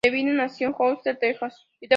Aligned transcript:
Devine 0.03 0.33
nació 0.33 0.69
en 0.69 0.73
Houston, 0.73 1.15
Texas. 1.19 1.67